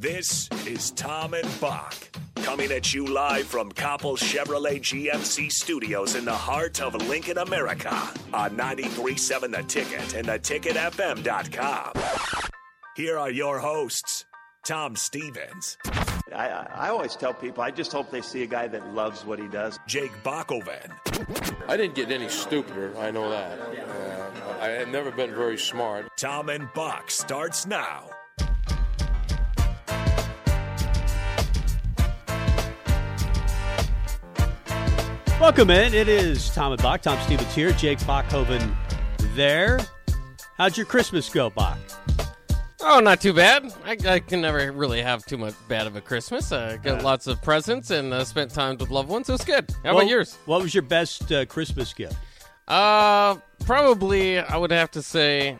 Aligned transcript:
This 0.00 0.48
is 0.64 0.92
Tom 0.92 1.34
and 1.34 1.60
Bock 1.60 1.92
coming 2.36 2.70
at 2.70 2.94
you 2.94 3.04
live 3.04 3.48
from 3.48 3.72
Copple 3.72 4.16
Chevrolet 4.16 4.78
GMC 4.78 5.50
studios 5.50 6.14
in 6.14 6.24
the 6.24 6.30
heart 6.30 6.80
of 6.80 6.94
Lincoln, 7.08 7.38
America 7.38 7.92
on 8.32 8.54
937 8.54 9.50
The 9.50 9.64
Ticket 9.64 10.14
and 10.14 10.28
theticketfm.com. 10.28 11.92
Here 12.94 13.18
are 13.18 13.32
your 13.32 13.58
hosts, 13.58 14.24
Tom 14.64 14.94
Stevens, 14.94 15.76
I, 16.32 16.48
I, 16.48 16.68
I 16.74 16.88
always 16.90 17.16
tell 17.16 17.34
people, 17.34 17.64
I 17.64 17.72
just 17.72 17.90
hope 17.90 18.12
they 18.12 18.20
see 18.20 18.44
a 18.44 18.46
guy 18.46 18.68
that 18.68 18.94
loves 18.94 19.24
what 19.24 19.40
he 19.40 19.48
does. 19.48 19.80
Jake 19.88 20.12
Bockoven, 20.22 20.92
I 21.66 21.76
didn't 21.76 21.96
get 21.96 22.12
any 22.12 22.28
stupider, 22.28 22.96
I 22.98 23.10
know 23.10 23.30
that. 23.30 23.58
Uh, 23.60 24.60
I 24.60 24.68
have 24.68 24.88
never 24.88 25.10
been 25.10 25.34
very 25.34 25.58
smart. 25.58 26.06
Tom 26.16 26.50
and 26.50 26.72
Bock 26.72 27.10
starts 27.10 27.66
now. 27.66 28.08
Welcome 35.40 35.70
in. 35.70 35.94
It 35.94 36.08
is 36.08 36.50
Tom 36.50 36.72
and 36.72 36.82
Bock. 36.82 37.00
Tom 37.02 37.18
Stevens 37.24 37.54
here. 37.54 37.70
Jake 37.72 37.98
Bockoven 38.00 38.74
there. 39.36 39.78
How'd 40.56 40.76
your 40.76 40.84
Christmas 40.86 41.28
go, 41.28 41.48
Bock? 41.48 41.78
Oh, 42.80 42.98
not 43.00 43.20
too 43.20 43.32
bad. 43.32 43.72
I, 43.84 43.96
I 44.06 44.18
can 44.20 44.40
never 44.40 44.72
really 44.72 45.00
have 45.00 45.24
too 45.26 45.38
much 45.38 45.54
bad 45.68 45.86
of 45.86 45.94
a 45.94 46.00
Christmas. 46.00 46.50
I 46.50 46.76
got 46.78 47.02
lots 47.04 47.26
of 47.28 47.40
presents 47.40 47.90
and 47.90 48.12
uh, 48.12 48.24
spent 48.24 48.50
time 48.52 48.76
with 48.78 48.90
loved 48.90 49.08
ones. 49.08 49.28
It 49.28 49.32
was 49.32 49.44
good. 49.44 49.70
How 49.84 49.94
What- 49.94 50.02
about 50.02 50.10
yours? 50.10 50.36
What 50.46 50.60
was 50.62 50.74
your 50.74 50.82
best 50.82 51.30
uh, 51.30 51.44
Christmas 51.46 51.94
gift? 51.94 52.16
Uh, 52.66 53.36
probably 53.64 54.40
I 54.40 54.56
would 54.56 54.70
have 54.72 54.90
to 54.92 55.02
say 55.02 55.56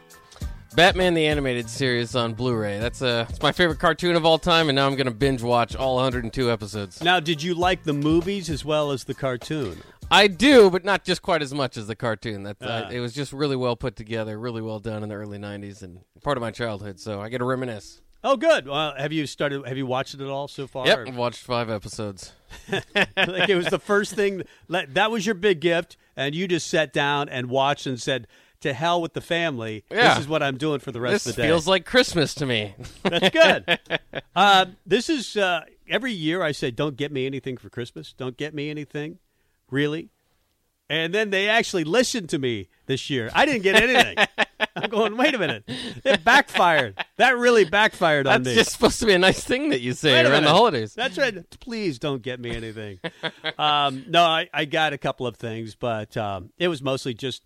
Batman 0.75 1.15
the 1.15 1.27
Animated 1.27 1.69
Series 1.69 2.15
on 2.15 2.35
Blu-ray. 2.35 2.79
That's 2.79 3.03
uh, 3.03 3.27
it's 3.29 3.43
my 3.43 3.53
favorite 3.53 3.79
cartoon 3.79 4.17
of 4.17 4.25
all 4.25 4.39
time, 4.39 4.69
and 4.69 4.77
now 4.77 4.87
I'm 4.87 4.97
gonna 4.97 5.11
binge 5.11 5.43
watch 5.43 5.75
all 5.75 5.97
102 5.97 6.51
episodes. 6.51 7.03
Now, 7.03 7.21
did 7.21 7.43
you 7.43 7.55
like 7.55 7.85
the 7.85 7.93
movies 7.93 8.49
as 8.51 8.65
well 8.65 8.91
as 8.93 9.05
the 9.05 9.15
cartoon? 9.15 9.83
I 10.11 10.27
do, 10.27 10.71
but 10.71 10.85
not 10.85 11.05
just 11.05 11.21
quite 11.23 11.43
as 11.43 11.53
much 11.53 11.77
as 11.77 11.87
the 11.87 11.97
cartoon. 11.97 12.45
That 12.45 12.57
uh, 12.63 12.85
Ah. 12.87 12.91
it 12.91 13.01
was 13.01 13.13
just 13.13 13.33
really 13.33 13.57
well 13.57 13.77
put 13.77 13.97
together, 13.97 14.39
really 14.39 14.63
well 14.63 14.79
done 14.79 15.03
in 15.03 15.09
the 15.09 15.15
early 15.15 15.39
'90s, 15.39 15.83
and 15.83 16.01
part 16.23 16.37
of 16.37 16.43
my 16.43 16.51
childhood. 16.51 17.01
So 17.01 17.21
I 17.21 17.29
get 17.29 17.39
to 17.39 17.45
reminisce. 17.45 18.01
Oh, 18.25 18.37
good. 18.37 18.67
Well, 18.67 18.95
have 18.99 19.13
you 19.13 19.27
started? 19.27 19.67
Have 19.67 19.77
you 19.77 19.87
watched 19.87 20.15
it 20.15 20.21
at 20.21 20.29
all 20.29 20.49
so 20.49 20.67
far? 20.67 20.87
Yep, 20.87 21.09
I've 21.09 21.17
watched 21.17 21.43
five 21.43 21.71
episodes. 21.71 22.33
like 22.71 23.49
it 23.49 23.55
was 23.57 23.67
the 23.67 23.79
first 23.79 24.15
thing 24.15 24.43
that 24.69 24.95
that 24.95 25.11
was 25.11 25.25
your 25.25 25.35
big 25.35 25.61
gift, 25.61 25.97
and 26.17 26.35
you 26.35 26.49
just 26.49 26.67
sat 26.69 26.93
down 26.93 27.29
and 27.29 27.49
watched 27.49 27.87
and 27.87 28.01
said, 28.01 28.27
"To 28.63 28.73
hell 28.73 29.01
with 29.01 29.13
the 29.13 29.21
family. 29.21 29.85
Yeah. 29.91 30.15
This 30.15 30.25
is 30.25 30.29
what 30.29 30.43
I'm 30.43 30.57
doing 30.57 30.81
for 30.81 30.93
the 30.93 31.01
rest 31.01 31.25
This 31.25 31.27
of 31.27 31.37
the 31.37 31.43
day." 31.43 31.49
feels 31.49 31.67
like 31.67 31.85
Christmas 31.85 32.35
to 32.35 32.47
me. 32.47 32.75
That's 33.03 33.31
good. 33.31 33.79
uh, 34.37 34.67
this 34.87 35.09
is 35.09 35.37
uh, 35.37 35.63
every 35.89 36.13
year 36.13 36.43
I 36.43 36.53
say, 36.53 36.71
"Don't 36.71 36.97
get 36.97 37.13
me 37.13 37.27
anything 37.27 37.57
for 37.57 37.71
Christmas. 37.71 38.13
Don't 38.17 38.37
get 38.37 38.55
me 38.55 38.71
anything." 38.71 39.19
Really? 39.71 40.11
And 40.91 41.13
then 41.13 41.31
they 41.31 41.49
actually 41.49 41.85
listened 41.85 42.31
to 42.31 42.39
me 42.39 42.69
this 42.87 43.11
year. 43.11 43.31
I 43.35 43.45
didn't 43.45 43.63
get 43.63 43.77
anything. 43.77 44.27
I'm 44.77 44.89
going, 44.89 45.17
wait 45.19 45.35
a 45.35 45.39
minute. 45.39 45.65
It 45.67 46.25
backfired. 46.25 46.97
That 47.19 47.37
really 47.37 47.67
backfired 47.67 48.27
on 48.27 48.41
me. 48.41 48.45
That's 48.45 48.57
me. 48.57 48.63
just 48.63 48.73
supposed 48.73 48.99
to 49.01 49.07
be 49.07 49.13
a 49.13 49.19
nice 49.19 49.45
thing 49.45 49.69
that 49.69 49.81
you 49.81 49.93
say 49.93 50.25
around 50.25 50.45
the 50.45 50.51
holidays. 50.51 50.95
That's 50.95 51.19
right. 51.19 51.45
Please 51.61 51.99
don't 51.99 52.23
get 52.23 52.41
me 52.41 52.57
anything. 52.57 53.01
um, 53.59 54.05
no, 54.09 54.23
I, 54.23 54.49
I 54.55 54.65
got 54.65 54.95
a 54.95 54.99
couple 54.99 55.27
of 55.27 55.37
things, 55.37 55.75
but 55.75 56.17
um, 56.17 56.51
it 56.59 56.69
was 56.69 56.81
mostly 56.81 57.13
just 57.13 57.43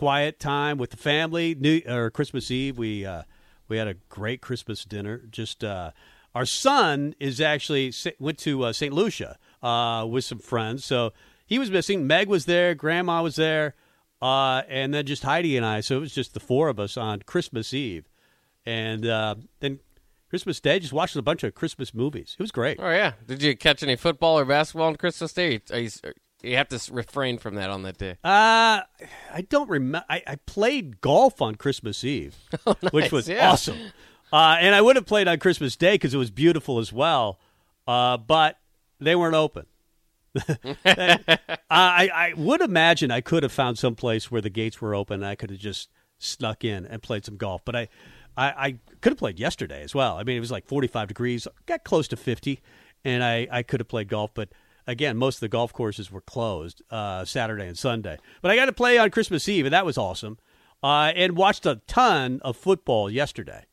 quiet 0.00 0.40
time 0.40 0.78
with 0.78 0.88
the 0.88 0.96
family. 0.96 1.54
New 1.54 1.82
or 1.86 2.10
Christmas 2.10 2.50
Eve, 2.50 2.78
we 2.78 3.04
uh, 3.04 3.24
we 3.68 3.76
had 3.76 3.86
a 3.86 3.96
great 4.08 4.40
Christmas 4.40 4.86
dinner. 4.86 5.24
Just 5.30 5.62
uh, 5.62 5.90
our 6.34 6.46
son 6.46 7.14
is 7.20 7.38
actually 7.38 7.92
went 8.18 8.38
to 8.38 8.64
uh, 8.64 8.72
St. 8.72 8.94
Lucia 8.94 9.36
uh, 9.62 10.06
with 10.08 10.24
some 10.24 10.38
friends, 10.38 10.86
so 10.86 11.12
he 11.44 11.58
was 11.58 11.70
missing. 11.70 12.06
Meg 12.06 12.28
was 12.28 12.46
there, 12.46 12.74
Grandma 12.74 13.22
was 13.22 13.36
there, 13.36 13.74
uh, 14.22 14.62
and 14.70 14.94
then 14.94 15.04
just 15.04 15.22
Heidi 15.22 15.58
and 15.58 15.66
I. 15.66 15.82
So 15.82 15.98
it 15.98 16.00
was 16.00 16.14
just 16.14 16.32
the 16.32 16.40
four 16.40 16.68
of 16.68 16.80
us 16.80 16.96
on 16.96 17.20
Christmas 17.26 17.74
Eve, 17.74 18.08
and 18.64 19.04
uh, 19.04 19.34
then 19.58 19.80
Christmas 20.30 20.60
Day, 20.60 20.78
just 20.78 20.94
watching 20.94 21.18
a 21.18 21.22
bunch 21.22 21.44
of 21.44 21.54
Christmas 21.54 21.92
movies. 21.92 22.36
It 22.38 22.42
was 22.42 22.52
great. 22.52 22.78
Oh 22.80 22.88
yeah. 22.88 23.12
Did 23.26 23.42
you 23.42 23.54
catch 23.54 23.82
any 23.82 23.96
football 23.96 24.38
or 24.38 24.46
basketball 24.46 24.86
on 24.86 24.96
Christmas 24.96 25.34
Day? 25.34 25.60
Are 25.70 25.78
you, 25.78 25.90
you 26.02 26.12
have 26.42 26.68
to 26.68 26.80
refrain 26.92 27.38
from 27.38 27.54
that 27.56 27.70
on 27.70 27.82
that 27.82 27.98
day. 27.98 28.12
Uh, 28.24 28.80
I 29.32 29.42
don't 29.48 29.68
remember. 29.68 30.04
I, 30.08 30.22
I 30.26 30.36
played 30.36 31.00
golf 31.00 31.40
on 31.42 31.54
Christmas 31.56 32.02
Eve, 32.04 32.36
which 32.92 33.12
was 33.12 33.28
Oh, 33.28 33.32
yeah. 33.32 33.50
awesome. 33.50 33.78
Uh, 34.32 34.56
and 34.60 34.74
I 34.74 34.80
would 34.80 34.96
have 34.96 35.06
played 35.06 35.28
on 35.28 35.38
Christmas 35.38 35.76
Day 35.76 35.94
because 35.94 36.14
it 36.14 36.18
was 36.18 36.30
beautiful 36.30 36.78
as 36.78 36.92
well. 36.92 37.38
Uh, 37.86 38.16
but 38.16 38.58
they 39.00 39.16
weren't 39.16 39.34
open. 39.34 39.66
I, 40.84 41.38
I 41.70 42.32
would 42.36 42.60
imagine 42.60 43.10
I 43.10 43.20
could 43.20 43.42
have 43.42 43.52
found 43.52 43.78
some 43.78 43.94
place 43.94 44.30
where 44.30 44.40
the 44.40 44.50
gates 44.50 44.80
were 44.80 44.94
open 44.94 45.14
and 45.16 45.26
I 45.26 45.34
could 45.34 45.50
have 45.50 45.58
just 45.58 45.88
snuck 46.18 46.64
in 46.64 46.86
and 46.86 47.02
played 47.02 47.24
some 47.24 47.36
golf. 47.36 47.62
But 47.64 47.76
I, 47.76 47.88
I, 48.36 48.46
I 48.46 48.70
could 49.00 49.12
have 49.12 49.18
played 49.18 49.38
yesterday 49.40 49.82
as 49.82 49.94
well. 49.94 50.16
I 50.16 50.22
mean, 50.24 50.36
it 50.36 50.40
was 50.40 50.50
like 50.52 50.66
45 50.66 51.08
degrees, 51.08 51.48
got 51.66 51.84
close 51.84 52.08
to 52.08 52.16
50, 52.16 52.60
and 53.04 53.24
I, 53.24 53.48
I 53.50 53.62
could 53.62 53.80
have 53.80 53.88
played 53.88 54.08
golf. 54.08 54.30
But 54.34 54.50
again, 54.90 55.16
most 55.16 55.36
of 55.36 55.40
the 55.40 55.48
golf 55.48 55.72
courses 55.72 56.10
were 56.10 56.20
closed 56.20 56.82
uh, 56.90 57.24
Saturday 57.24 57.66
and 57.66 57.78
Sunday. 57.78 58.18
But 58.42 58.50
I 58.50 58.56
got 58.56 58.66
to 58.66 58.72
play 58.72 58.98
on 58.98 59.10
Christmas 59.10 59.48
Eve, 59.48 59.66
and 59.66 59.72
that 59.72 59.86
was 59.86 59.96
awesome. 59.96 60.38
Uh, 60.82 61.12
and 61.14 61.36
watched 61.36 61.66
a 61.66 61.80
ton 61.86 62.40
of 62.42 62.56
football 62.56 63.10
yesterday. 63.10 63.66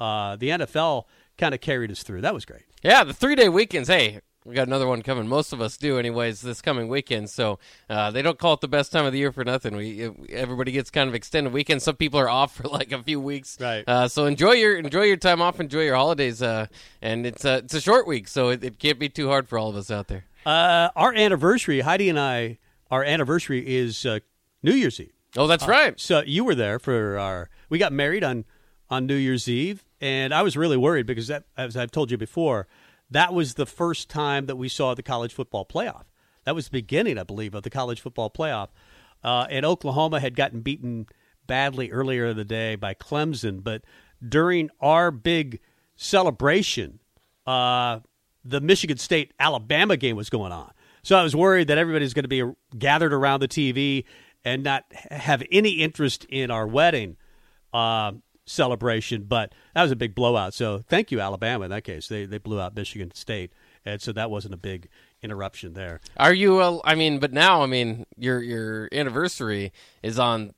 Uh, 0.00 0.36
the 0.36 0.50
NFL 0.50 1.04
kind 1.36 1.54
of 1.54 1.60
carried 1.60 1.90
us 1.90 2.02
through. 2.02 2.20
That 2.20 2.34
was 2.34 2.44
great. 2.44 2.62
Yeah, 2.82 3.04
the 3.04 3.12
three 3.12 3.34
day 3.34 3.48
weekends. 3.48 3.88
Hey, 3.88 4.20
we 4.44 4.54
got 4.54 4.66
another 4.66 4.86
one 4.86 5.02
coming. 5.02 5.26
Most 5.26 5.52
of 5.52 5.60
us 5.60 5.76
do, 5.76 5.98
anyways, 5.98 6.42
this 6.42 6.60
coming 6.60 6.88
weekend. 6.88 7.30
So 7.30 7.58
uh, 7.88 8.10
they 8.10 8.20
don't 8.20 8.38
call 8.38 8.54
it 8.54 8.60
the 8.60 8.68
best 8.68 8.92
time 8.92 9.06
of 9.06 9.12
the 9.12 9.18
year 9.18 9.32
for 9.32 9.42
nothing. 9.42 9.74
We 9.74 10.10
everybody 10.30 10.70
gets 10.70 10.90
kind 10.90 11.08
of 11.08 11.14
extended 11.14 11.52
weekends. 11.52 11.84
Some 11.84 11.96
people 11.96 12.20
are 12.20 12.28
off 12.28 12.54
for 12.56 12.68
like 12.68 12.92
a 12.92 13.02
few 13.02 13.20
weeks. 13.20 13.58
Right. 13.60 13.84
Uh, 13.86 14.06
so 14.08 14.26
enjoy 14.26 14.52
your 14.52 14.76
enjoy 14.76 15.02
your 15.02 15.16
time 15.16 15.40
off. 15.40 15.60
Enjoy 15.60 15.82
your 15.82 15.96
holidays. 15.96 16.42
Uh, 16.42 16.66
and 17.00 17.26
it's 17.26 17.44
a 17.44 17.58
it's 17.58 17.74
a 17.74 17.80
short 17.80 18.06
week, 18.06 18.28
so 18.28 18.50
it, 18.50 18.62
it 18.62 18.78
can't 18.78 18.98
be 18.98 19.08
too 19.08 19.28
hard 19.28 19.48
for 19.48 19.58
all 19.58 19.70
of 19.70 19.76
us 19.76 19.90
out 19.90 20.08
there. 20.08 20.26
Uh, 20.44 20.90
our 20.94 21.14
anniversary, 21.14 21.80
Heidi 21.80 22.08
and 22.08 22.18
I, 22.18 22.58
our 22.90 23.02
anniversary 23.02 23.76
is 23.76 24.04
uh, 24.04 24.20
New 24.62 24.74
Year's 24.74 25.00
Eve. 25.00 25.12
Oh, 25.36 25.46
that's 25.46 25.66
right. 25.66 25.98
So 25.98 26.22
you 26.24 26.44
were 26.44 26.54
there 26.54 26.78
for 26.78 27.18
our. 27.18 27.50
We 27.68 27.78
got 27.78 27.92
married 27.92 28.22
on 28.22 28.44
on 28.90 29.06
New 29.06 29.16
Year's 29.16 29.48
Eve, 29.48 29.84
and 30.00 30.32
I 30.34 30.42
was 30.42 30.56
really 30.56 30.76
worried 30.76 31.06
because 31.06 31.26
that, 31.28 31.44
as 31.56 31.76
I've 31.76 31.90
told 31.90 32.10
you 32.10 32.18
before, 32.18 32.68
that 33.10 33.32
was 33.32 33.54
the 33.54 33.66
first 33.66 34.08
time 34.08 34.46
that 34.46 34.56
we 34.56 34.68
saw 34.68 34.94
the 34.94 35.02
college 35.02 35.32
football 35.32 35.64
playoff. 35.64 36.04
That 36.44 36.54
was 36.54 36.66
the 36.66 36.72
beginning, 36.72 37.18
I 37.18 37.22
believe, 37.24 37.54
of 37.54 37.62
the 37.62 37.70
college 37.70 38.00
football 38.00 38.30
playoff. 38.30 38.68
Uh, 39.22 39.46
and 39.48 39.64
Oklahoma 39.64 40.20
had 40.20 40.36
gotten 40.36 40.60
beaten 40.60 41.06
badly 41.46 41.90
earlier 41.90 42.26
in 42.26 42.36
the 42.36 42.44
day 42.44 42.76
by 42.76 42.94
Clemson, 42.94 43.64
but 43.64 43.82
during 44.26 44.70
our 44.80 45.10
big 45.10 45.60
celebration, 45.96 47.00
uh, 47.46 48.00
the 48.44 48.60
Michigan 48.60 48.98
State 48.98 49.32
Alabama 49.38 49.96
game 49.96 50.16
was 50.16 50.30
going 50.30 50.52
on. 50.52 50.72
So 51.02 51.16
I 51.16 51.22
was 51.22 51.36
worried 51.36 51.68
that 51.68 51.78
everybody's 51.78 52.14
going 52.14 52.24
to 52.24 52.28
be 52.28 52.44
gathered 52.78 53.12
around 53.12 53.40
the 53.40 53.48
TV 53.48 54.04
and 54.44 54.62
not 54.62 54.84
have 55.10 55.42
any 55.50 55.72
interest 55.72 56.24
in 56.28 56.50
our 56.50 56.66
wedding 56.66 57.16
uh, 57.72 58.12
celebration. 58.46 59.24
But 59.24 59.54
that 59.74 59.82
was 59.82 59.92
a 59.92 59.96
big 59.96 60.14
blowout. 60.14 60.54
So 60.54 60.82
thank 60.88 61.10
you, 61.10 61.20
Alabama. 61.20 61.64
In 61.64 61.70
that 61.70 61.84
case, 61.84 62.08
they 62.08 62.26
they 62.26 62.38
blew 62.38 62.60
out 62.60 62.74
Michigan 62.74 63.10
State, 63.14 63.52
and 63.84 64.00
so 64.00 64.12
that 64.12 64.30
wasn't 64.30 64.54
a 64.54 64.58
big 64.58 64.88
interruption 65.22 65.74
there. 65.74 66.00
Are 66.16 66.34
you? 66.34 66.60
Uh, 66.60 66.80
I 66.84 66.94
mean, 66.94 67.18
but 67.18 67.32
now, 67.32 67.62
I 67.62 67.66
mean, 67.66 68.06
your 68.16 68.42
your 68.42 68.88
anniversary 68.92 69.72
is 70.02 70.18
on 70.18 70.54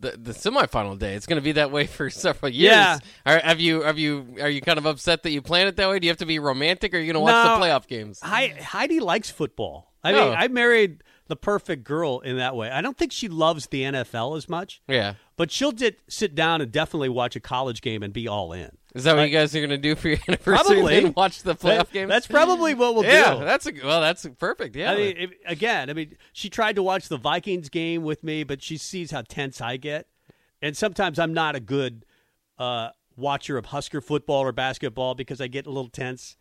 the 0.00 0.12
the 0.12 0.32
semifinal 0.32 0.98
day. 0.98 1.14
It's 1.14 1.26
going 1.26 1.38
to 1.40 1.44
be 1.44 1.52
that 1.52 1.70
way 1.70 1.86
for 1.98 2.10
several 2.10 2.50
years. 2.50 2.72
Yeah. 2.72 2.98
Are, 3.26 3.38
have 3.38 3.60
you? 3.60 3.82
Have 3.82 3.98
you? 3.98 4.36
Are 4.40 4.48
you 4.48 4.60
kind 4.60 4.78
of 4.78 4.86
upset 4.86 5.22
that 5.24 5.30
you 5.30 5.42
plan 5.42 5.66
it 5.66 5.76
that 5.76 5.88
way? 5.88 5.98
Do 5.98 6.06
you 6.06 6.10
have 6.10 6.18
to 6.18 6.26
be 6.26 6.38
romantic, 6.38 6.94
or 6.94 6.96
are 6.96 7.00
you 7.00 7.06
going 7.12 7.14
to 7.14 7.20
watch 7.20 7.32
No. 7.44 7.58
the 7.58 7.64
playoff 7.66 7.86
games? 7.86 8.20
Hei- 8.22 8.56
Heidi 8.60 9.00
likes 9.00 9.30
football. 9.30 9.92
I 10.04 10.12
Oh. 10.12 10.30
mean, 10.30 10.34
I 10.38 10.48
married 10.48 11.02
the 11.26 11.36
perfect 11.36 11.84
girl 11.84 12.20
in 12.20 12.36
that 12.38 12.56
way. 12.56 12.70
I 12.70 12.80
don't 12.80 12.96
think 12.96 13.12
she 13.12 13.28
loves 13.28 13.66
the 13.66 13.82
NFL 13.82 14.36
as 14.36 14.48
much. 14.48 14.80
Yeah. 14.88 15.14
But 15.36 15.50
she'll 15.50 15.72
sit 16.08 16.34
down 16.34 16.60
and 16.62 16.72
definitely 16.72 17.10
watch 17.10 17.36
a 17.36 17.40
college 17.40 17.82
game 17.82 18.02
and 18.02 18.12
be 18.12 18.26
all 18.26 18.52
in. 18.52 18.70
Is 18.98 19.04
that 19.04 19.16
what 19.16 19.22
you 19.22 19.30
guys 19.30 19.54
are 19.54 19.60
going 19.60 19.70
to 19.70 19.78
do 19.78 19.94
for 19.94 20.08
your 20.08 20.18
anniversary? 20.28 20.76
Probably. 20.76 21.00
then? 21.00 21.12
watch 21.16 21.42
the 21.42 21.54
playoff 21.54 21.78
That- 21.78 21.92
games. 21.92 22.08
That's 22.08 22.26
probably 22.26 22.74
what 22.74 22.94
we'll 22.94 23.04
yeah, 23.04 23.34
do. 23.34 23.38
Yeah, 23.38 23.44
that's 23.44 23.66
a 23.66 23.72
well, 23.84 24.00
that's 24.00 24.26
perfect. 24.38 24.76
Yeah, 24.76 24.92
I 24.92 24.96
mean, 24.96 25.16
if, 25.16 25.30
again, 25.46 25.88
I 25.88 25.92
mean, 25.92 26.16
she 26.32 26.50
tried 26.50 26.76
to 26.76 26.82
watch 26.82 27.08
the 27.08 27.16
Vikings 27.16 27.68
game 27.68 28.02
with 28.02 28.22
me, 28.24 28.44
but 28.44 28.62
she 28.62 28.76
sees 28.76 29.10
how 29.10 29.22
tense 29.22 29.60
I 29.60 29.76
get, 29.76 30.08
and 30.60 30.76
sometimes 30.76 31.18
I'm 31.18 31.32
not 31.32 31.54
a 31.56 31.60
good 31.60 32.04
uh, 32.58 32.90
watcher 33.16 33.56
of 33.56 33.66
Husker 33.66 34.00
football 34.00 34.42
or 34.42 34.52
basketball 34.52 35.14
because 35.14 35.40
I 35.40 35.46
get 35.46 35.66
a 35.66 35.70
little 35.70 35.90
tense. 35.90 36.36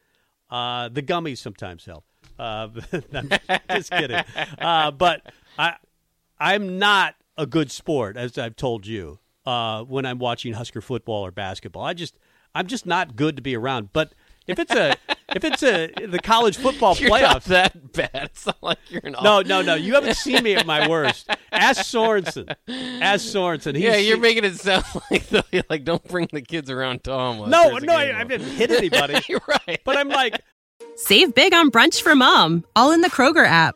Uh, 0.50 0.90
the 0.90 1.04
gummies 1.04 1.38
sometimes 1.38 1.86
help. 1.86 2.06
Uh, 2.40 2.70
I'm 3.14 3.30
just 3.70 3.92
kidding. 3.92 4.24
Uh, 4.60 4.92
but 4.92 5.22
I, 5.58 5.76
I'm 6.40 6.80
not 6.80 7.16
a 7.38 7.46
good 7.46 7.72
sport, 7.72 8.18
as 8.18 8.38
I've 8.38 8.56
told 8.56 8.88
you, 8.88 9.20
uh, 9.46 9.84
when 9.84 10.06
I'm 10.06 10.20
watching 10.20 10.54
Husker 10.54 10.82
football 10.82 11.26
or 11.26 11.32
basketball. 11.32 11.84
I 11.84 11.94
just, 11.94 12.18
I'm 12.56 12.68
just 12.68 12.86
not 12.86 13.16
good 13.16 13.36
to 13.36 13.42
be 13.42 13.56
around. 13.56 13.94
But 13.94 14.14
if 14.48 14.60
it's 14.60 14.74
a, 14.74 14.96
if 15.36 15.44
it's 15.44 15.62
a 15.64 15.92
the 16.06 16.20
college 16.20 16.58
football 16.58 16.96
you're 17.00 17.10
not 17.10 17.42
playoffs, 17.42 17.46
that 17.46 17.92
bad. 17.94 18.30
It's 18.32 18.46
not 18.46 18.62
like 18.62 18.80
you're 18.90 19.02
an 19.04 19.16
no, 19.22 19.42
no, 19.42 19.62
no. 19.62 19.76
You 19.76 19.94
haven't 19.94 20.16
seen 20.16 20.44
me 20.44 20.56
at 20.56 20.66
my 20.66 20.88
worst. 20.88 21.30
Ask 21.52 21.82
Sorensen. 21.82 22.56
Ask 22.68 23.26
Sorensen. 23.26 23.76
He's, 23.76 23.84
Yeah, 23.84 23.98
you're 23.98 24.18
making 24.20 24.46
it 24.46 24.56
sound 24.56 24.86
like 25.12 25.28
though, 25.30 25.44
like 25.70 25.84
don't 25.84 26.04
bring 26.08 26.30
the 26.32 26.42
kids 26.42 26.70
around 26.70 27.04
Tom. 27.04 27.50
no, 27.50 27.78
no. 27.78 27.94
I, 27.94 28.20
I 28.20 28.24
didn't 28.24 28.50
hit 28.52 28.72
anybody. 28.72 29.20
You're 29.28 29.42
right. 29.48 29.82
But 29.84 29.98
I'm 29.98 30.10
like, 30.10 30.42
Save 30.96 31.36
big 31.36 31.54
on 31.54 31.70
brunch 31.70 32.02
for 32.02 32.16
mom, 32.16 32.66
all 32.76 32.92
in 32.92 33.02
the 33.02 33.10
Kroger 33.10 33.46
app. 33.46 33.76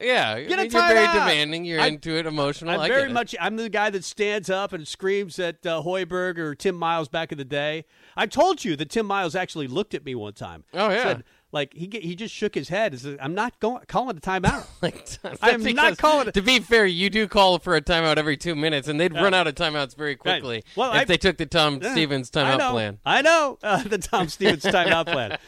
Yeah, 0.00 0.40
Get 0.40 0.58
I 0.58 0.62
a 0.62 0.64
mean, 0.64 0.72
you're 0.72 0.82
very 0.88 1.06
timeout. 1.06 1.12
demanding. 1.12 1.64
You're 1.64 1.80
I- 1.80 1.86
into 1.88 2.16
it, 2.16 2.26
emotional. 2.26 2.70
I'm 2.72 2.80
I 2.80 2.88
very 2.88 3.02
get 3.02 3.10
it. 3.10 3.14
much. 3.14 3.34
I'm 3.40 3.56
the 3.56 3.68
guy 3.68 3.90
that 3.90 4.04
stands 4.04 4.48
up 4.50 4.72
and 4.72 4.86
screams 4.86 5.38
at 5.38 5.64
uh, 5.66 5.82
Hoiberg 5.82 6.38
or 6.38 6.54
Tim 6.54 6.74
Miles 6.76 7.08
back 7.08 7.32
in 7.32 7.38
the 7.38 7.44
day. 7.44 7.84
I 8.16 8.26
told 8.26 8.64
you 8.64 8.76
that 8.76 8.90
Tim 8.90 9.06
Miles 9.06 9.34
actually 9.34 9.66
looked 9.66 9.94
at 9.94 10.04
me 10.04 10.14
one 10.14 10.32
time. 10.34 10.64
Oh, 10.74 10.90
yeah. 10.90 11.02
Said, 11.02 11.24
like 11.54 11.74
he 11.74 11.86
he 12.00 12.14
just 12.14 12.34
shook 12.34 12.54
his 12.54 12.70
head. 12.70 12.98
said, 12.98 13.18
I'm 13.20 13.34
not 13.34 13.60
going 13.60 13.82
calling 13.86 14.16
a 14.16 14.20
timeout. 14.20 14.66
Like, 14.82 15.06
I 15.42 15.50
am 15.50 15.62
not 15.74 15.98
calling 15.98 16.28
it- 16.28 16.34
To 16.34 16.40
be 16.42 16.58
fair, 16.60 16.86
you 16.86 17.10
do 17.10 17.28
call 17.28 17.58
for 17.58 17.76
a 17.76 17.82
timeout 17.82 18.16
every 18.16 18.36
two 18.38 18.54
minutes, 18.56 18.88
and 18.88 18.98
they'd 18.98 19.12
run 19.12 19.34
out 19.34 19.46
of 19.46 19.54
timeouts 19.54 19.94
very 19.94 20.16
quickly 20.16 20.64
Well, 20.76 20.92
if 20.92 21.00
I- 21.02 21.04
they 21.04 21.18
took 21.18 21.36
the 21.36 21.44
Tom 21.46 21.78
Yeah, 21.82 21.92
Stevens 21.92 22.30
I 22.34 22.40
timeout 22.42 22.58
know, 22.58 22.70
plan. 22.72 22.98
I 23.04 23.20
know 23.22 23.58
uh, 23.62 23.82
the 23.82 23.98
Tom 23.98 24.28
Stevens 24.28 24.64
timeout 24.64 25.06
plan. 25.06 25.38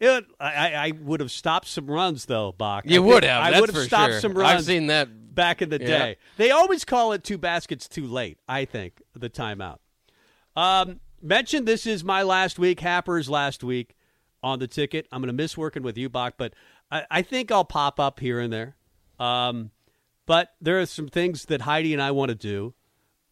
It, 0.00 0.24
I, 0.38 0.74
I 0.74 0.92
would 1.00 1.20
have 1.20 1.30
stopped 1.30 1.66
some 1.68 1.86
runs 1.86 2.26
though, 2.26 2.52
Bock. 2.52 2.84
You 2.86 3.02
I 3.02 3.06
would 3.06 3.24
have. 3.24 3.54
I 3.54 3.60
would 3.60 3.72
have 3.74 3.84
stopped 3.84 4.12
sure. 4.14 4.20
some 4.20 4.34
runs. 4.34 4.60
I've 4.60 4.64
seen 4.64 4.86
that. 4.88 5.34
back 5.34 5.62
in 5.62 5.68
the 5.68 5.80
Yeah. 5.80 5.86
day. 5.86 6.16
They 6.36 6.50
always 6.50 6.84
call 6.84 7.12
it 7.12 7.22
two 7.24 7.38
baskets 7.38 7.88
too 7.88 8.06
late. 8.06 8.38
I 8.48 8.64
think 8.64 9.02
the 9.14 9.30
timeout. 9.30 9.78
Um, 10.54 11.00
mentioned 11.22 11.66
this 11.66 11.86
is 11.86 12.02
my 12.04 12.22
last 12.22 12.58
week, 12.58 12.80
Happer's 12.80 13.28
last 13.28 13.62
week 13.62 13.94
on 14.42 14.58
the 14.58 14.66
ticket. 14.66 15.06
I'm 15.12 15.20
going 15.20 15.28
to 15.28 15.34
miss 15.34 15.56
working 15.56 15.82
with 15.82 15.98
you, 15.98 16.08
Bock, 16.08 16.34
but 16.38 16.54
I, 16.90 17.04
I 17.10 17.22
think 17.22 17.50
I'll 17.50 17.64
pop 17.64 18.00
up 18.00 18.20
here 18.20 18.40
and 18.40 18.52
there. 18.52 18.76
Um, 19.18 19.70
but 20.24 20.54
there 20.60 20.80
are 20.80 20.86
some 20.86 21.08
things 21.08 21.44
that 21.46 21.62
Heidi 21.62 21.92
and 21.92 22.02
I 22.02 22.10
want 22.10 22.30
to 22.30 22.34
do. 22.34 22.74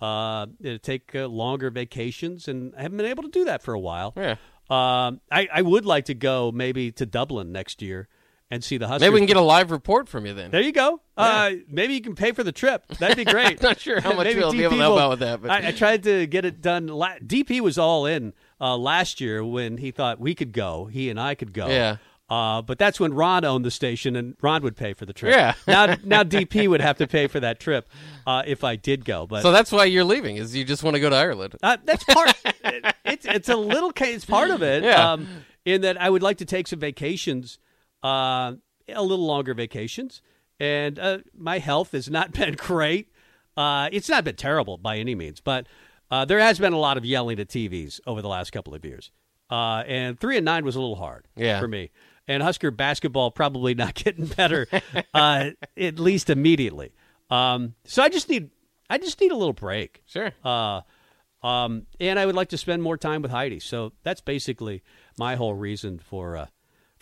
Uh, 0.01 0.47
take 0.83 1.15
uh, 1.15 1.27
longer 1.27 1.71
vacations, 1.71 2.47
and 2.47 2.75
I 2.77 2.83
haven't 2.83 2.99
been 2.99 3.07
able 3.07 3.23
to 3.23 3.31
do 3.31 3.45
that 3.47 3.63
for 3.63 3.73
a 3.73 3.81
while. 3.81 4.13
Yeah. 4.17 4.37
Um, 4.71 5.21
I, 5.31 5.49
I 5.53 5.63
would 5.63 5.85
like 5.85 6.07
to 6.07 6.15
go 6.15 6.51
maybe 6.53 6.91
to 6.93 7.07
Dublin 7.07 7.53
next 7.53 7.83
year 7.83 8.09
and 8.51 8.63
see 8.63 8.77
the 8.79 8.87
Huskers. 8.87 9.01
Maybe 9.03 9.15
we 9.15 9.21
can 9.21 9.27
get 9.27 9.37
a 9.37 9.41
live 9.43 9.71
report 9.71 10.09
from 10.09 10.27
you 10.27 10.35
then. 10.35 10.51
There 10.51 10.61
you 10.61 10.73
go. 10.73 11.01
Uh, 11.17 11.53
maybe 11.69 11.95
you 11.95 12.01
can 12.01 12.15
pay 12.15 12.33
for 12.33 12.43
the 12.45 12.53
trip. 12.53 12.87
That'd 12.99 13.17
be 13.17 13.25
great. 13.25 13.61
Not 13.63 13.81
sure 13.81 14.01
how 14.01 14.13
much 14.17 14.27
we'll 14.35 14.53
be 14.53 14.63
able 14.65 14.77
to 14.77 14.83
help 14.83 14.93
will- 14.95 14.99
out 14.99 15.11
with 15.11 15.19
that, 15.21 15.43
but- 15.43 15.51
I, 15.51 15.69
I 15.69 15.73
tried 15.73 16.03
to 16.05 16.27
get 16.27 16.45
it 16.45 16.61
done. 16.61 16.87
La- 16.89 17.17
DP 17.19 17.61
was 17.61 17.79
all 17.79 18.07
in 18.07 18.33
uh, 18.61 18.77
last 18.77 19.21
year 19.21 19.45
when 19.45 19.79
he 19.79 19.91
thought 19.91 20.21
we 20.21 20.35
could 20.35 20.53
go. 20.53 20.87
He 20.87 21.11
and 21.11 21.19
I 21.21 21.35
could 21.35 21.53
go. 21.53 21.67
Yeah. 21.69 21.97
Uh, 22.31 22.63
but 22.63 22.79
that's 22.79 22.99
when 22.99 23.13
Ron 23.13 23.45
owned 23.45 23.65
the 23.65 23.71
station, 23.71 24.17
and 24.17 24.35
Ron 24.41 24.63
would 24.63 24.77
pay 24.77 24.95
for 24.95 25.05
the 25.05 25.13
trip. 25.13 25.33
Yeah. 25.35 25.55
now, 25.69 25.95
now 26.05 26.23
DP 26.25 26.67
would 26.69 26.81
have 26.81 26.97
to 26.99 27.07
pay 27.07 27.27
for 27.27 27.39
that 27.41 27.61
trip 27.61 27.89
uh, 28.27 28.43
if 28.47 28.65
I 28.65 28.77
did 28.77 29.05
go. 29.05 29.27
But 29.27 29.43
So 29.43 29.53
that's 29.53 29.71
why 29.71 29.85
you're 29.85 30.05
leaving, 30.05 30.37
is 30.37 30.57
you 30.57 30.65
just 30.65 30.83
want 30.83 30.95
to 30.95 31.01
go 31.01 31.11
to 31.11 31.17
Ireland. 31.17 31.55
uh, 31.63 31.77
that's 31.85 32.03
part. 32.05 32.35
it, 32.45 32.95
it's 33.05 33.27
it's 33.27 33.49
a 33.51 33.57
little. 33.57 33.93
It's 33.97 34.25
part 34.25 34.51
of 34.51 34.63
it. 34.63 34.83
Yeah. 34.85 35.13
Um, 35.13 35.29
in 35.67 35.83
that 35.83 36.01
I 36.01 36.09
would 36.11 36.23
like 36.23 36.39
to 36.39 36.45
take 36.45 36.67
some 36.67 36.79
vacations, 36.79 37.59
uh, 38.03 38.53
a 38.89 39.03
little 39.03 39.27
longer 39.27 39.55
vacations, 39.55 40.21
and 40.61 40.99
uh, 40.99 41.19
my 41.37 41.59
health 41.59 41.93
has 41.93 42.09
not 42.11 42.33
been 42.33 42.55
great. 42.55 43.11
Uh, 43.57 43.89
it's 43.93 44.09
not 44.09 44.25
been 44.25 44.37
terrible 44.37 44.77
by 44.79 44.97
any 44.99 45.15
means, 45.15 45.41
but 45.41 45.67
uh, 46.11 46.25
there 46.25 46.39
has 46.41 46.59
been 46.59 46.73
a 46.73 46.79
lot 46.79 46.97
of 46.97 47.05
yelling 47.05 47.39
at 47.39 47.49
TVs 47.49 48.01
over 48.07 48.21
the 48.23 48.29
last 48.29 48.51
couple 48.51 48.75
of 48.75 48.85
years. 48.85 49.11
Uh, 49.51 49.85
and 49.87 50.19
three 50.19 50.37
and 50.37 50.45
nine 50.45 50.65
was 50.65 50.75
a 50.75 50.81
little 50.81 50.97
hard 50.97 51.29
Yeah. 51.37 51.61
for 51.61 51.69
me. 51.69 51.91
And 52.27 52.43
Husker 52.43 52.71
basketball 52.71 53.31
probably 53.31 53.75
not 53.75 53.95
getting 54.05 54.27
better, 54.27 54.67
uh, 55.13 55.51
at 55.77 55.99
least 55.99 56.31
immediately. 56.31 56.93
Um, 57.31 57.75
so 57.85 58.03
I 58.03 58.09
just 58.09 58.29
need, 58.29 58.51
I 58.89 58.99
just 58.99 59.21
need 59.21 59.33
a 59.33 59.37
little 59.37 59.53
break. 59.53 60.03
Sure. 60.07 60.33
Uh, 60.45 60.83
um, 61.45 61.87
and 62.01 62.19
I 62.19 62.25
would 62.25 62.35
like 62.35 62.49
to 62.49 62.59
spend 62.59 62.83
more 62.83 62.97
time 62.97 63.21
with 63.21 63.31
Heidi. 63.31 63.61
So 63.61 63.93
that's 64.03 64.23
basically 64.23 64.83
my 65.19 65.37
whole 65.37 65.55
reason 65.55 65.99
for 65.99 66.37
uh, 66.37 66.47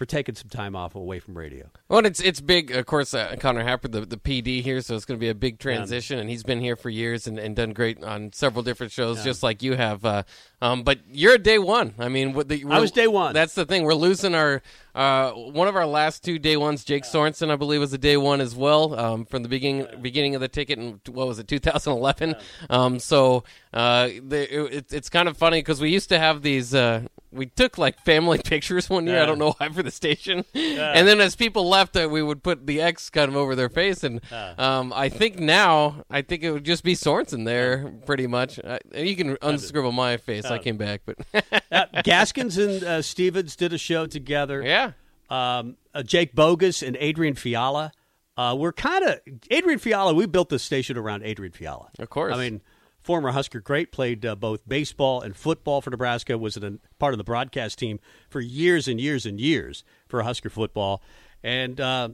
for 0.02 0.06
taking 0.06 0.34
some 0.34 0.48
time 0.48 0.74
off 0.74 0.96
away 0.96 1.20
from 1.20 1.38
radio. 1.38 1.70
Well, 1.88 2.04
it's 2.04 2.18
it's 2.18 2.40
big, 2.40 2.72
of 2.72 2.86
course. 2.86 3.14
Uh, 3.14 3.36
Connor 3.38 3.62
Happer, 3.62 3.86
the, 3.86 4.00
the 4.00 4.16
PD 4.16 4.60
here, 4.60 4.80
so 4.80 4.96
it's 4.96 5.04
going 5.04 5.16
to 5.16 5.20
be 5.20 5.28
a 5.28 5.34
big 5.34 5.60
transition, 5.60 6.18
and 6.18 6.28
he's 6.28 6.42
been 6.42 6.58
here 6.58 6.74
for 6.74 6.90
years 6.90 7.28
and, 7.28 7.38
and 7.38 7.54
done 7.54 7.72
great 7.72 8.02
on 8.02 8.32
several 8.32 8.64
different 8.64 8.90
shows, 8.90 9.22
just 9.22 9.44
like 9.44 9.62
you 9.62 9.76
have. 9.76 10.04
Uh, 10.04 10.24
um, 10.60 10.82
but 10.82 10.98
you're 11.08 11.34
a 11.34 11.38
day 11.38 11.60
one. 11.60 11.94
I 12.00 12.08
mean, 12.08 12.32
what 12.32 12.48
the, 12.48 12.64
I 12.68 12.80
was 12.80 12.90
day 12.90 13.06
one. 13.06 13.32
That's 13.32 13.54
the 13.54 13.64
thing. 13.64 13.84
We're 13.84 13.94
losing 13.94 14.34
our 14.34 14.60
uh, 14.92 15.30
one 15.30 15.68
of 15.68 15.76
our 15.76 15.86
last 15.86 16.24
two 16.24 16.40
day 16.40 16.56
ones. 16.56 16.82
Jake 16.82 17.04
Sorensen, 17.04 17.48
I 17.50 17.54
believe, 17.54 17.78
was 17.78 17.92
a 17.92 17.98
day 17.98 18.16
one 18.16 18.40
as 18.40 18.56
well 18.56 18.98
um, 18.98 19.24
from 19.24 19.44
the 19.44 19.48
beginning 19.48 19.86
beginning 20.02 20.34
of 20.34 20.40
the 20.40 20.48
ticket. 20.48 20.80
in 20.80 21.00
what 21.06 21.28
was 21.28 21.38
it, 21.38 21.46
2011? 21.46 22.34
Um, 22.70 22.98
so 22.98 23.44
uh, 23.72 24.08
the, 24.22 24.76
it, 24.78 24.92
it's 24.92 25.08
kind 25.08 25.28
of 25.28 25.36
funny 25.36 25.58
because 25.58 25.80
we 25.80 25.90
used 25.90 26.08
to 26.10 26.18
have 26.18 26.42
these. 26.42 26.74
Uh, 26.74 27.02
we 27.30 27.46
took 27.46 27.78
like 27.78 27.98
family 28.04 28.38
pictures 28.44 28.90
one 28.90 29.06
year. 29.06 29.22
I 29.22 29.26
don't 29.26 29.38
know 29.38 29.52
why 29.58 29.68
for 29.70 29.82
the 29.82 29.90
station, 29.90 30.44
and 30.54 31.08
then 31.08 31.20
as 31.20 31.34
people 31.34 31.68
left, 31.68 31.96
uh, 31.96 32.06
we 32.10 32.22
would 32.22 32.42
put 32.42 32.66
the 32.66 32.82
X 32.82 33.08
kind 33.08 33.28
of 33.30 33.36
over 33.36 33.54
their 33.54 33.70
face. 33.70 34.04
And 34.04 34.20
um, 34.58 34.92
I 34.94 35.08
think 35.08 35.38
now, 35.38 36.04
I 36.10 36.20
think 36.22 36.42
it 36.42 36.52
would 36.52 36.64
just 36.64 36.84
be 36.84 36.94
Sorensen 36.94 37.44
there, 37.46 37.92
pretty 38.04 38.26
much. 38.26 38.58
Uh, 38.62 38.78
you 38.94 39.16
can 39.16 39.38
unscribble 39.40 39.92
my 39.92 40.18
face. 40.18 40.44
I 40.44 40.58
came 40.58 40.76
back, 40.76 41.02
but 41.06 41.16
Uh, 41.72 41.86
Gaskins 42.04 42.58
and 42.58 42.84
uh, 42.84 43.00
Stevens 43.00 43.56
did 43.56 43.72
a 43.72 43.78
show 43.78 44.04
together. 44.06 44.62
yeah, 44.62 44.92
Um, 45.30 45.76
uh, 45.94 46.02
Jake 46.02 46.34
Bogus 46.34 46.82
and 46.82 46.96
Adrian 47.00 47.34
Fiala. 47.34 47.92
Uh, 48.36 48.54
we're 48.58 48.72
kind 48.74 49.04
of 49.06 49.20
Adrian 49.50 49.78
Fiala. 49.78 50.12
We 50.12 50.26
built 50.26 50.50
this 50.50 50.62
station 50.62 50.98
around 50.98 51.22
Adrian 51.22 51.52
Fiala. 51.52 51.88
Of 51.98 52.10
course. 52.10 52.34
I 52.34 52.38
mean, 52.38 52.60
former 53.02 53.32
Husker 53.32 53.60
great, 53.60 53.92
played 53.92 54.24
uh, 54.24 54.34
both 54.34 54.66
baseball 54.68 55.20
and 55.20 55.36
football 55.36 55.80
for 55.80 55.90
Nebraska. 55.90 56.38
Was 56.38 56.56
a 56.56 56.78
part 56.98 57.14
of 57.14 57.18
the 57.18 57.24
broadcast 57.24 57.78
team 57.78 58.00
for 58.28 58.40
years 58.40 58.88
and 58.88 59.00
years 59.00 59.26
and 59.26 59.40
years 59.40 59.84
for 60.08 60.22
Husker 60.22 60.50
football. 60.50 61.02
And 61.42 61.80
uh, 61.80 62.10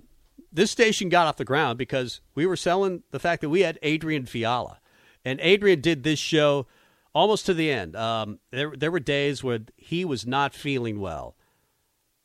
this 0.52 0.70
station 0.70 1.08
got 1.08 1.26
off 1.26 1.36
the 1.36 1.44
ground 1.44 1.78
because 1.78 2.20
we 2.34 2.46
were 2.46 2.56
selling 2.56 3.02
the 3.10 3.18
fact 3.18 3.42
that 3.42 3.50
we 3.50 3.60
had 3.60 3.78
Adrian 3.82 4.26
Fiala, 4.26 4.80
and 5.24 5.38
Adrian 5.40 5.80
did 5.80 6.02
this 6.02 6.18
show 6.18 6.66
almost 7.14 7.46
to 7.46 7.54
the 7.54 7.70
end. 7.70 7.94
Um, 7.94 8.38
there, 8.50 8.72
there 8.76 8.90
were 8.90 9.00
days 9.00 9.44
where 9.44 9.60
he 9.76 10.04
was 10.04 10.26
not 10.26 10.54
feeling 10.54 11.00
well, 11.00 11.36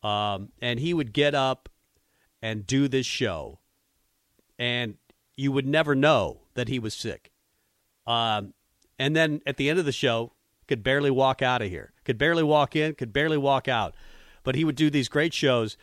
um, 0.02 0.50
and 0.62 0.80
he 0.80 0.94
would 0.94 1.12
get 1.14 1.36
up 1.36 1.68
and 2.42 2.66
do 2.66 2.88
this 2.88 3.06
show, 3.06 3.60
and 4.58 4.96
you 5.36 5.52
would 5.52 5.68
never 5.68 5.96
know 5.96 6.42
that 6.54 6.70
he 6.70 6.80
was 6.80 6.94
sick. 6.94 7.33
Um, 8.06 8.54
and 9.00 9.16
then 9.16 9.42
at 9.46 9.58
the 9.58 9.70
end 9.70 9.80
of 9.80 9.86
the 9.86 9.92
show, 9.92 10.34
could 10.68 10.84
barely 10.84 11.12
walk 11.12 11.42
out 11.42 11.62
of 11.62 11.70
here, 11.70 11.94
could 12.06 12.18
barely 12.18 12.44
walk 12.44 12.76
in, 12.76 12.96
could 12.96 13.12
barely 13.14 13.38
walk 13.38 13.68
out. 13.68 13.96
But 14.44 14.56
he 14.56 14.64
would 14.64 14.76
do 14.76 14.90
these 14.90 15.10
great 15.10 15.34
shows 15.34 15.78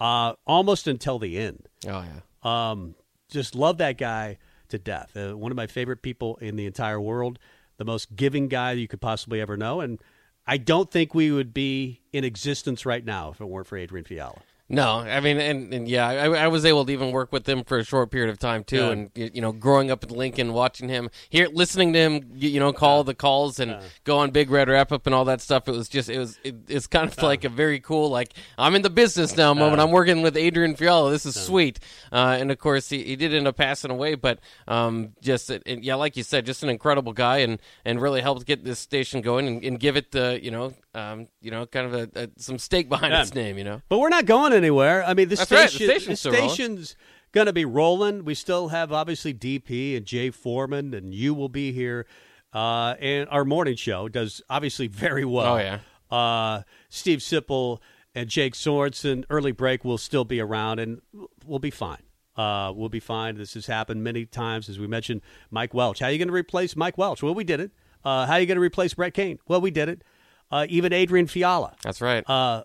uh, 0.00 0.34
almost 0.46 0.86
until 0.86 1.18
the 1.18 1.38
end. 1.38 1.68
oh 1.86 2.04
yeah. 2.04 2.70
Um, 2.70 2.94
just 3.30 3.54
love 3.54 3.78
that 3.78 3.98
guy 3.98 4.38
to 4.68 4.78
death. 4.78 5.16
Uh, 5.16 5.36
one 5.36 5.50
of 5.52 5.56
my 5.56 5.66
favorite 5.66 6.02
people 6.02 6.36
in 6.36 6.56
the 6.56 6.66
entire 6.66 7.00
world, 7.00 7.38
the 7.76 7.84
most 7.84 8.14
giving 8.16 8.48
guy 8.48 8.72
you 8.72 8.88
could 8.88 9.00
possibly 9.00 9.40
ever 9.40 9.56
know. 9.56 9.80
And 9.80 9.98
I 10.46 10.56
don't 10.56 10.90
think 10.90 11.14
we 11.14 11.30
would 11.30 11.52
be 11.52 12.00
in 12.12 12.24
existence 12.24 12.86
right 12.86 13.04
now 13.04 13.30
if 13.30 13.40
it 13.40 13.46
weren't 13.46 13.66
for 13.66 13.76
Adrian 13.76 14.04
Fiala. 14.04 14.40
No, 14.70 14.98
I 14.98 15.20
mean, 15.20 15.38
and, 15.38 15.72
and 15.72 15.88
yeah, 15.88 16.06
I, 16.06 16.44
I, 16.44 16.48
was 16.48 16.66
able 16.66 16.84
to 16.84 16.92
even 16.92 17.10
work 17.10 17.32
with 17.32 17.48
him 17.48 17.64
for 17.64 17.78
a 17.78 17.84
short 17.84 18.10
period 18.10 18.28
of 18.28 18.38
time 18.38 18.64
too, 18.64 18.76
yeah. 18.76 18.90
and 18.90 19.10
you 19.14 19.40
know, 19.40 19.50
growing 19.50 19.90
up 19.90 20.04
in 20.04 20.10
Lincoln, 20.10 20.52
watching 20.52 20.90
him 20.90 21.08
here, 21.30 21.48
listening 21.50 21.94
to 21.94 21.98
him, 21.98 22.30
you 22.34 22.60
know, 22.60 22.74
call 22.74 22.98
yeah. 22.98 23.04
the 23.04 23.14
calls 23.14 23.60
and 23.60 23.70
yeah. 23.70 23.80
go 24.04 24.18
on 24.18 24.30
Big 24.30 24.50
Red 24.50 24.68
Wrap 24.68 24.92
Up 24.92 25.06
and 25.06 25.14
all 25.14 25.24
that 25.24 25.40
stuff. 25.40 25.68
It 25.68 25.72
was 25.72 25.88
just, 25.88 26.10
it 26.10 26.18
was, 26.18 26.38
it, 26.44 26.54
it's 26.68 26.86
kind 26.86 27.10
of 27.10 27.22
like 27.22 27.44
a 27.44 27.48
very 27.48 27.80
cool, 27.80 28.10
like 28.10 28.34
I'm 28.58 28.74
in 28.74 28.82
the 28.82 28.90
business 28.90 29.34
now 29.38 29.54
moment. 29.54 29.80
I'm 29.80 29.90
working 29.90 30.20
with 30.20 30.36
Adrian 30.36 30.76
Fiala. 30.76 31.10
This 31.12 31.24
is 31.24 31.34
sweet, 31.34 31.80
uh, 32.12 32.36
and 32.38 32.50
of 32.50 32.58
course 32.58 32.90
he, 32.90 33.02
he 33.04 33.16
did 33.16 33.32
end 33.32 33.48
up 33.48 33.56
passing 33.56 33.90
away, 33.90 34.16
but 34.16 34.38
um, 34.66 35.14
just 35.22 35.48
it, 35.48 35.62
yeah, 35.66 35.94
like 35.94 36.14
you 36.14 36.22
said, 36.22 36.44
just 36.44 36.62
an 36.62 36.68
incredible 36.68 37.14
guy, 37.14 37.38
and 37.38 37.58
and 37.86 38.02
really 38.02 38.20
helped 38.20 38.44
get 38.44 38.64
this 38.64 38.78
station 38.78 39.22
going 39.22 39.48
and, 39.48 39.64
and 39.64 39.80
give 39.80 39.96
it 39.96 40.10
the 40.10 40.38
you 40.42 40.50
know 40.50 40.74
um, 40.94 41.28
you 41.40 41.50
know, 41.50 41.66
kind 41.66 41.86
of 41.86 41.94
a, 41.94 42.22
a, 42.22 42.28
some 42.36 42.58
stake 42.58 42.88
behind 42.88 43.12
yeah. 43.12 43.22
its 43.22 43.34
name, 43.34 43.58
you 43.58 43.64
know. 43.64 43.82
But 43.88 43.98
we're 43.98 44.08
not 44.08 44.26
going 44.26 44.52
anywhere. 44.52 45.04
I 45.04 45.14
mean, 45.14 45.28
the 45.28 45.36
That's 45.36 45.48
station, 45.48 45.88
right. 45.88 45.94
the 45.94 46.00
station's, 46.00 46.22
the 46.22 46.32
station's 46.32 46.96
going 47.32 47.46
to 47.46 47.52
be 47.52 47.64
rolling. 47.64 48.24
We 48.24 48.34
still 48.34 48.68
have 48.68 48.92
obviously 48.92 49.34
DP 49.34 49.96
and 49.96 50.06
Jay 50.06 50.30
Foreman, 50.30 50.94
and 50.94 51.14
you 51.14 51.34
will 51.34 51.48
be 51.48 51.72
here. 51.72 52.06
Uh, 52.52 52.94
and 53.00 53.28
our 53.28 53.44
morning 53.44 53.76
show 53.76 54.08
does 54.08 54.42
obviously 54.48 54.86
very 54.86 55.24
well. 55.24 55.54
Oh 55.54 55.58
yeah. 55.58 55.80
Uh, 56.10 56.62
Steve 56.88 57.18
Sipple 57.18 57.80
and 58.14 58.28
Jake 58.28 58.54
Sorensen. 58.54 59.24
Early 59.28 59.52
break 59.52 59.84
will 59.84 59.98
still 59.98 60.24
be 60.24 60.40
around, 60.40 60.78
and 60.78 61.02
we'll 61.44 61.58
be 61.58 61.70
fine. 61.70 62.02
Uh, 62.36 62.72
we'll 62.74 62.88
be 62.88 63.00
fine. 63.00 63.36
This 63.36 63.54
has 63.54 63.66
happened 63.66 64.02
many 64.02 64.24
times, 64.24 64.68
as 64.68 64.78
we 64.78 64.86
mentioned. 64.86 65.20
Mike 65.50 65.74
Welch. 65.74 65.98
How 65.98 66.06
are 66.06 66.12
you 66.12 66.18
going 66.18 66.28
to 66.28 66.34
replace 66.34 66.76
Mike 66.76 66.96
Welch? 66.96 67.22
Well, 67.22 67.34
we 67.34 67.44
did 67.44 67.60
it. 67.60 67.72
Uh, 68.04 68.26
how 68.26 68.34
are 68.34 68.40
you 68.40 68.46
going 68.46 68.56
to 68.56 68.62
replace 68.62 68.94
Brett 68.94 69.12
Kane? 69.12 69.40
Well, 69.48 69.60
we 69.60 69.72
did 69.72 69.88
it 69.88 70.02
uh, 70.50 70.66
even 70.68 70.92
Adrian 70.92 71.26
Fiala. 71.26 71.74
That's 71.82 72.00
right. 72.00 72.28
Uh, 72.28 72.64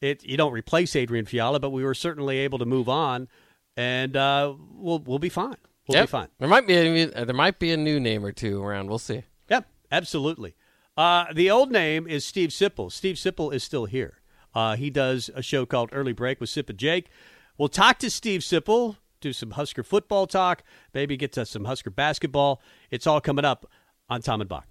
it 0.00 0.24
you 0.24 0.36
don't 0.36 0.52
replace 0.52 0.96
Adrian 0.96 1.26
Fiala, 1.26 1.60
but 1.60 1.70
we 1.70 1.84
were 1.84 1.94
certainly 1.94 2.38
able 2.38 2.58
to 2.58 2.64
move 2.64 2.88
on, 2.88 3.28
and 3.76 4.16
uh, 4.16 4.54
we'll 4.72 5.00
we'll 5.00 5.18
be 5.18 5.28
fine. 5.28 5.56
We'll 5.88 5.98
yep. 5.98 6.08
be 6.08 6.10
fine. 6.10 6.28
There 6.38 6.48
might 6.48 6.66
be 6.66 6.74
a, 6.74 7.24
there 7.24 7.34
might 7.34 7.58
be 7.58 7.72
a 7.72 7.76
new 7.76 7.98
name 7.98 8.24
or 8.24 8.32
two 8.32 8.62
around. 8.62 8.88
We'll 8.88 8.98
see. 8.98 9.24
Yep, 9.48 9.66
absolutely. 9.90 10.54
Uh, 10.96 11.26
the 11.32 11.50
old 11.50 11.72
name 11.72 12.06
is 12.06 12.24
Steve 12.24 12.50
Sipple. 12.50 12.92
Steve 12.92 13.16
Sipple 13.16 13.52
is 13.52 13.64
still 13.64 13.86
here. 13.86 14.20
Uh, 14.54 14.76
he 14.76 14.90
does 14.90 15.30
a 15.34 15.42
show 15.42 15.64
called 15.64 15.90
Early 15.92 16.12
Break 16.12 16.40
with 16.40 16.50
Sip 16.50 16.68
and 16.68 16.78
Jake. 16.78 17.08
We'll 17.56 17.68
talk 17.68 17.98
to 18.00 18.10
Steve 18.10 18.40
Sipple, 18.40 18.96
do 19.20 19.32
some 19.32 19.52
Husker 19.52 19.82
football 19.82 20.26
talk, 20.26 20.62
maybe 20.92 21.16
get 21.16 21.32
to 21.32 21.46
some 21.46 21.64
Husker 21.64 21.90
basketball. 21.90 22.60
It's 22.90 23.06
all 23.06 23.20
coming 23.20 23.44
up 23.44 23.70
on 24.08 24.22
Tom 24.22 24.40
and 24.40 24.48
Bock. 24.48 24.66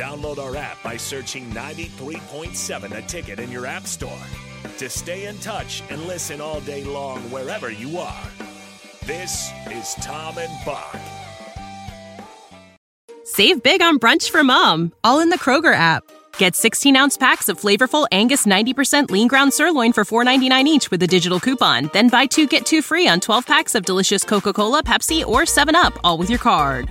Download 0.00 0.38
our 0.38 0.56
app 0.56 0.82
by 0.82 0.96
searching 0.96 1.44
93.7 1.50 2.96
a 2.96 3.02
ticket 3.02 3.38
in 3.38 3.52
your 3.52 3.66
app 3.66 3.86
store 3.86 4.24
to 4.78 4.88
stay 4.88 5.26
in 5.26 5.36
touch 5.40 5.82
and 5.90 6.00
listen 6.04 6.40
all 6.40 6.60
day 6.62 6.84
long 6.84 7.20
wherever 7.30 7.70
you 7.70 7.98
are. 7.98 8.26
This 9.04 9.50
is 9.70 9.94
Tom 9.96 10.38
and 10.38 10.64
Bock. 10.64 10.96
Save 13.24 13.62
big 13.62 13.82
on 13.82 13.98
brunch 13.98 14.30
for 14.30 14.42
mom, 14.42 14.94
all 15.04 15.20
in 15.20 15.28
the 15.28 15.38
Kroger 15.38 15.74
app. 15.74 16.02
Get 16.38 16.56
16 16.56 16.96
ounce 16.96 17.18
packs 17.18 17.50
of 17.50 17.60
flavorful 17.60 18.06
Angus 18.10 18.46
90% 18.46 19.10
lean 19.10 19.28
ground 19.28 19.52
sirloin 19.52 19.92
for 19.92 20.06
$4.99 20.06 20.64
each 20.64 20.90
with 20.90 21.02
a 21.02 21.06
digital 21.06 21.38
coupon. 21.38 21.90
Then 21.92 22.08
buy 22.08 22.24
two 22.24 22.46
get 22.46 22.64
two 22.64 22.80
free 22.80 23.06
on 23.06 23.20
12 23.20 23.46
packs 23.46 23.74
of 23.74 23.84
delicious 23.84 24.24
Coca 24.24 24.54
Cola, 24.54 24.82
Pepsi, 24.82 25.26
or 25.26 25.42
7UP, 25.42 25.98
all 26.02 26.16
with 26.16 26.30
your 26.30 26.38
card. 26.38 26.90